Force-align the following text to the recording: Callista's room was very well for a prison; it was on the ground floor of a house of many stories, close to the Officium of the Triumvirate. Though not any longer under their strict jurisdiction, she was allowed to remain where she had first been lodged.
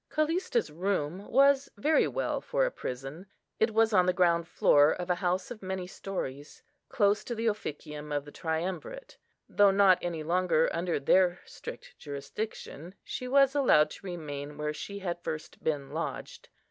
Callista's 0.09 0.71
room 0.71 1.27
was 1.27 1.69
very 1.77 2.07
well 2.07 2.41
for 2.41 2.65
a 2.65 2.71
prison; 2.71 3.27
it 3.59 3.71
was 3.71 3.93
on 3.93 4.07
the 4.07 4.13
ground 4.13 4.47
floor 4.47 4.91
of 4.91 5.11
a 5.11 5.21
house 5.21 5.51
of 5.51 5.61
many 5.61 5.85
stories, 5.85 6.63
close 6.89 7.23
to 7.23 7.35
the 7.35 7.45
Officium 7.45 8.11
of 8.11 8.25
the 8.25 8.31
Triumvirate. 8.31 9.19
Though 9.47 9.69
not 9.69 9.99
any 10.01 10.23
longer 10.23 10.71
under 10.73 10.99
their 10.99 11.39
strict 11.45 11.99
jurisdiction, 11.99 12.95
she 13.03 13.27
was 13.27 13.53
allowed 13.53 13.91
to 13.91 14.05
remain 14.07 14.57
where 14.57 14.73
she 14.73 14.97
had 14.97 15.21
first 15.21 15.63
been 15.63 15.91
lodged. 15.91 16.49